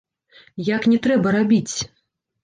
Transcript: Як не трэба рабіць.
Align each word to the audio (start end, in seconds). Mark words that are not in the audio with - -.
Як 0.69 0.87
не 0.93 0.97
трэба 1.07 1.33
рабіць. 1.35 1.75